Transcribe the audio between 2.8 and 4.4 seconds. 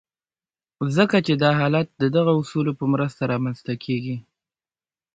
مرسته رامنځته کېږي.